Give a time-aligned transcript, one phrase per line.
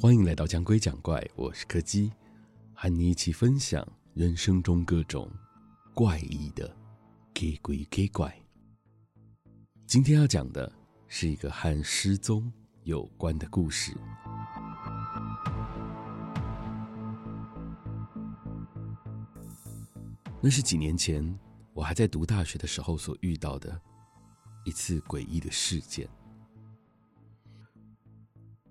[0.00, 2.10] 欢迎来到讲鬼讲怪，我是柯基，
[2.72, 5.30] 和你一起分享人生中各种
[5.92, 6.74] 怪异的
[7.34, 8.34] 给鬼给怪。
[9.86, 10.72] 今天要讲的
[11.08, 12.50] 是一个和失踪
[12.84, 13.94] 有关的故事。
[20.40, 21.38] 那是几年前
[21.74, 23.78] 我还在读大学的时候所遇到的
[24.64, 26.08] 一次诡异的事件。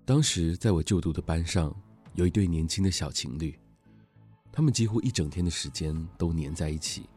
[0.04, 1.74] 当时在我就读的班上，
[2.14, 3.58] 有一对年轻的小情侣，
[4.52, 7.08] 他们几乎一整天的时间都黏在一起。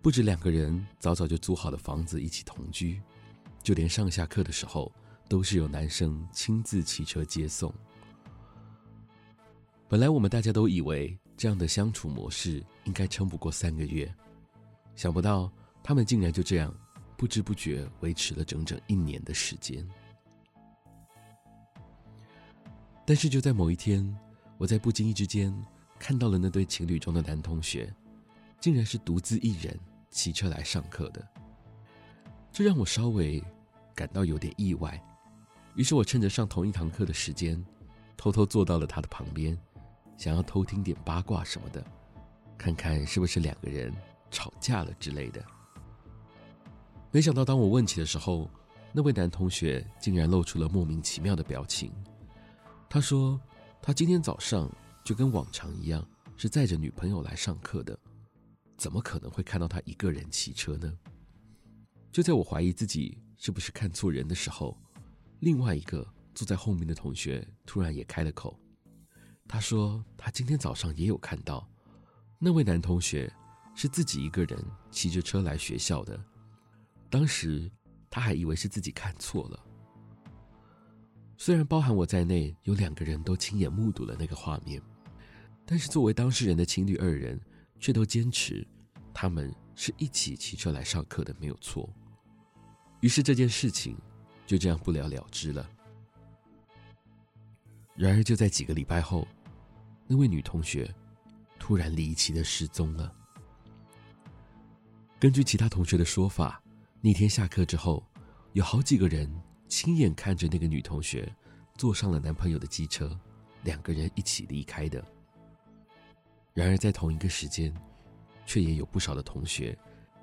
[0.00, 3.00] 不止两个人早早就租好了房子一起同居，
[3.62, 4.90] 就连上下课的时候，
[5.28, 7.72] 都是由男生亲自骑车接送。
[9.88, 14.12] 本来我们大家都以为这样的相处模式应该撑不过三个月，
[14.96, 15.50] 想不到
[15.82, 16.74] 他们竟然就这样
[17.24, 19.82] 不知不觉维持了整整一年的时间。
[23.06, 24.14] 但是就在某一天，
[24.58, 25.50] 我在不经意之间
[25.98, 27.90] 看到了那对情侣中的男同学，
[28.60, 29.74] 竟然是独自一人
[30.10, 31.26] 骑车来上课的，
[32.52, 33.42] 这让我稍微
[33.94, 35.02] 感到有点意外。
[35.76, 37.64] 于是我趁着上同一堂课的时间，
[38.18, 39.58] 偷偷坐到了他的旁边。
[40.18, 41.82] 想要偷听点八卦什么的，
[42.58, 43.90] 看看是不是两个人
[44.30, 45.42] 吵架了之类的。
[47.14, 48.50] 没想到当我问起的时候，
[48.92, 51.92] 那位男同学竟然露出了莫名其妙的表情。
[52.90, 53.40] 他说，
[53.80, 54.68] 他今天早上
[55.04, 56.04] 就跟往常一样，
[56.36, 57.96] 是载着女朋友来上课的，
[58.76, 60.92] 怎么可能会看到他一个人骑车呢？
[62.10, 64.76] 就在我怀疑自己是不是看错人的时候，
[65.38, 66.04] 另外一个
[66.34, 68.58] 坐在后面的同学突然也开了口。
[69.46, 71.64] 他说：“他今天早上也有看到，
[72.40, 73.32] 那位男同学
[73.72, 74.58] 是自己一个人
[74.90, 76.20] 骑着车来学校的。
[77.14, 77.70] 当时
[78.10, 79.64] 他还以为是自己看错了。
[81.36, 84.82] 虽然包含我在内，有两个人都亲眼目睹了那个画面，
[85.64, 87.40] 但是作为当事人的情侣二人
[87.78, 88.66] 却都坚持
[89.12, 91.88] 他们是一起骑车来上课的，没有错。
[92.98, 93.96] 于是这件事情
[94.44, 95.70] 就这样不了了之了。”
[97.94, 99.24] 然而，就在几个礼拜后，
[100.08, 100.92] 那位女同学
[101.60, 103.14] 突然离奇的失踪了。
[105.20, 106.60] 根据其他同学的说法，
[107.06, 108.02] 那天下课之后，
[108.54, 109.30] 有好几个人
[109.68, 111.30] 亲眼看着那个女同学
[111.74, 113.14] 坐上了男朋友的机车，
[113.62, 115.04] 两个人一起离开的。
[116.54, 117.70] 然而，在同一个时间，
[118.46, 119.76] 却也有不少的同学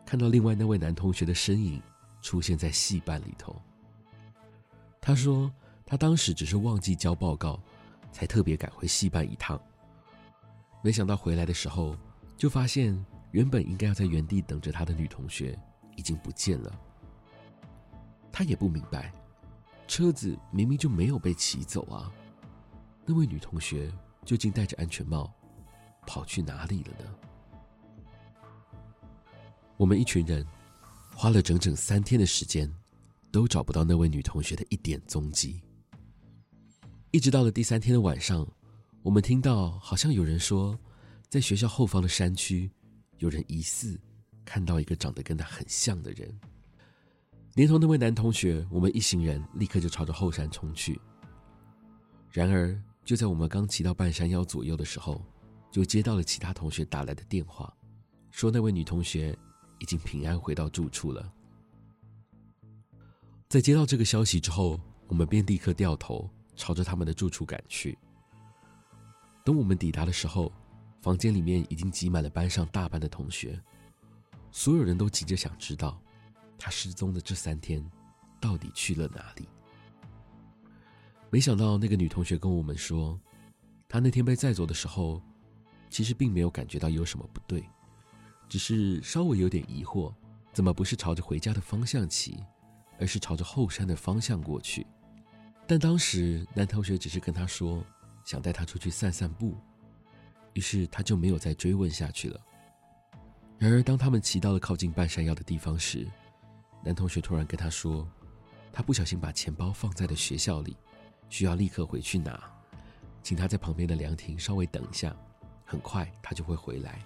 [0.04, 1.80] 看到另外那位男同学的身影
[2.20, 3.56] 出现在戏班里头。
[5.00, 5.54] 他说。
[5.84, 7.62] 他当时只是忘记交报告，
[8.14, 9.62] 才特别赶回戏班一趟。
[10.82, 11.98] 没想到回来的时候，
[12.38, 12.98] 就发现
[13.32, 15.60] 原本应该要在原地等着他的女同学
[15.96, 16.80] 已经不见了。
[18.32, 19.14] 他也不明白，
[19.88, 22.12] 车子明明就没有被骑走啊，
[23.06, 23.92] 那位女同学
[24.26, 25.32] 究竟戴着安全帽
[26.08, 27.16] 跑去哪里了呢？
[29.78, 30.46] 我们一群人
[31.16, 32.72] 花了整整三天的时间，
[33.32, 35.62] 都找不到那位女同学的一点踪迹。
[37.12, 38.48] 一直到了第三天的晚上，
[39.04, 40.78] 我们听到好像有人说，
[41.28, 42.72] 在学校后方的山区，
[43.18, 44.00] 有人疑似
[44.46, 46.40] 看到一个长得跟他很像的人。
[47.56, 51.00] 连同那位男同学，我们一行人立刻就朝着后山冲去。
[52.32, 55.22] 然而，就在我们刚骑到半山腰左右的时候，
[55.70, 57.74] 就接到了其他同学打来的电话，
[58.32, 59.38] 说那位女同学
[59.80, 61.32] 已经平安回到住处了。
[63.50, 66.30] 在接到这个消息之后，我们便立刻掉头。
[66.54, 67.98] 朝着他们的住处赶去。
[69.44, 70.52] 等我们抵达的时候，
[71.02, 73.60] 房间里面已经挤满了班上大半的同学，
[74.52, 76.00] 所有人都急着想知道，
[76.58, 77.84] 他失踪的这三天
[78.40, 79.48] 到底去了哪里。
[81.30, 83.20] 没想到那个女同学跟我们说，
[83.88, 85.22] 她那天被载走的时候，
[85.90, 87.64] 其实并没有感觉到有什么不对，
[88.50, 90.14] 只是稍微有点疑惑，
[90.54, 92.44] 怎么不是朝着回家的方向骑，
[93.00, 94.86] 而是朝着后山的方向过去。
[95.66, 97.82] 但当时男同学只是跟他说，
[98.26, 99.56] 想带他出去散散步，
[100.54, 102.40] 于是他就没有再追问下去了。
[103.62, 106.08] 然而当他们骑到了靠近半山腰的地方时，
[106.84, 108.10] 男同学突然跟他说，
[108.74, 110.76] 他不小心把钱包放在了学校里，
[111.30, 112.42] 需要立刻回去拿，
[113.22, 115.16] 请他在旁边的凉亭稍微等一下，
[115.64, 117.04] 很快他就会回来。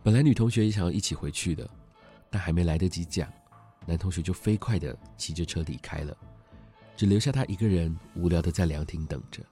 [0.00, 1.68] 本来女同学也想要一起回去的，
[2.30, 3.28] 但还没来得及讲，
[3.86, 6.16] 男同学就飞快地骑着车离开了。
[6.96, 9.44] 只留下他一个人无聊的在凉亭等着，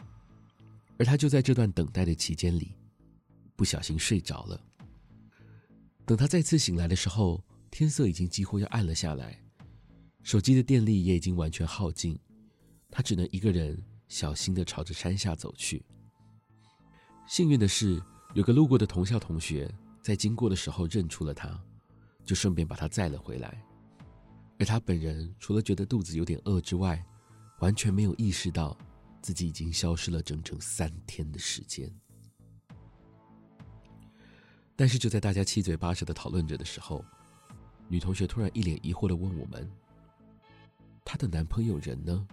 [1.00, 2.76] 而他就在这段等待的期间里，
[3.56, 4.60] 不小心睡着了。
[6.08, 9.38] 等他再次醒来的时候，天色已经几乎要暗了下来，
[10.22, 12.18] 手机的电力也已经完全耗尽，
[12.90, 13.78] 他只能一个人
[14.08, 15.84] 小心地朝着山下走去。
[17.26, 18.02] 幸运的是，
[18.32, 19.70] 有个路过的同校同学
[20.00, 21.62] 在经过的时候认出了他，
[22.24, 23.62] 就顺便把他载了回来。
[24.58, 27.04] 而他本人除了觉得肚子有点饿之外，
[27.58, 28.74] 完全没有意识到
[29.20, 31.94] 自己已经消失了整整三天的时间。
[34.78, 37.04] 但是就在大家七嘴八舌的讨论着的时候，
[37.88, 39.68] 女同学突然一脸疑惑的问我们
[41.04, 42.24] ：“她的男朋友人呢？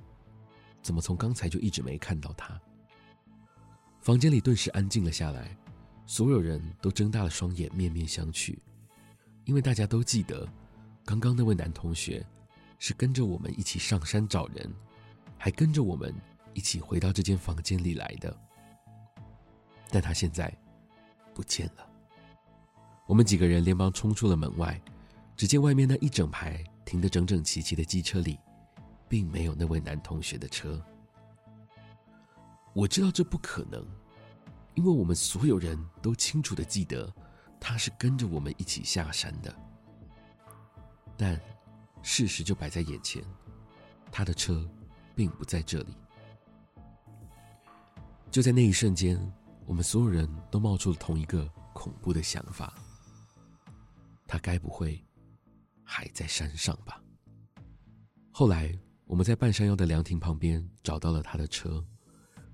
[0.83, 2.61] 怎么从刚才就一直没看到他？”
[3.99, 5.57] 房间里顿时安静了下来，
[6.05, 8.55] 所有人都睁大了双眼，面面相觑，
[9.45, 10.47] 因为大家都记得，
[11.03, 12.23] 刚刚那位男同学
[12.77, 14.71] 是跟着我们一起上山找人，
[15.35, 16.13] 还跟着我们
[16.53, 18.37] 一起回到这间房间里来的。
[19.89, 20.55] 但他现在
[21.33, 21.94] 不见了。
[23.05, 24.81] 我们几个人连忙冲出了门外，
[25.37, 28.39] 只见外面那一整排停得整整齐齐的机车里，
[29.07, 30.83] 并没有那位男同学的车。
[32.73, 33.85] 我知道这不可能，
[34.73, 37.13] 因为我们所有人都清楚的记得，
[37.59, 39.55] 他是跟着我们一起下山的。
[41.15, 41.39] 但
[42.01, 43.23] 事实就摆在眼前，
[44.11, 44.67] 他的车
[45.15, 45.95] 并不在这里。
[48.29, 49.17] 就在那一瞬间，
[49.65, 52.73] 我们所有人都冒出了同一个恐怖的想法：
[54.27, 55.03] 他该不会
[55.83, 57.01] 还在山上吧？
[58.31, 61.83] 后来，我们在半山腰的凉亭旁边找到了他的车。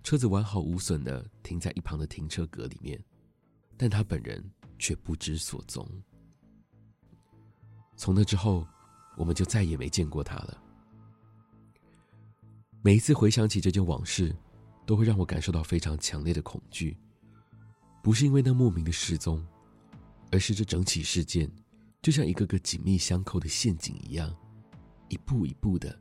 [0.04, 3.00] 车子完好无损的停在一旁的停车格里面，
[3.78, 4.44] 但他本人
[4.80, 5.88] 却不知所踪。
[7.96, 8.68] 从那之后，
[9.16, 10.64] 我们就再也没见过他了。
[12.82, 14.36] 每一次回想起这件往事，
[14.88, 16.98] 都会让我感受到非常强烈的恐惧，
[18.02, 19.46] 不是因为那莫名的失踪，
[20.32, 21.52] 而是这整起事件
[22.02, 24.36] 就像一个个紧密相扣的陷阱一样，
[25.10, 25.96] 一步一步的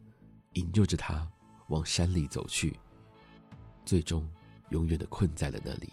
[0.55, 1.29] 引诱着他
[1.69, 2.79] 往山里走去。
[3.85, 4.27] 最终，
[4.71, 5.93] 永远的困在了那里。